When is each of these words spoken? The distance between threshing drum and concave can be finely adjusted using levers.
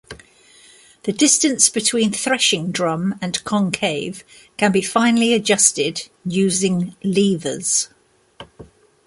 The 1.03 1.11
distance 1.11 1.69
between 1.69 2.11
threshing 2.11 2.71
drum 2.71 3.19
and 3.21 3.37
concave 3.43 4.23
can 4.57 4.71
be 4.71 4.81
finely 4.81 5.35
adjusted 5.35 6.09
using 6.25 6.95
levers. 7.03 7.89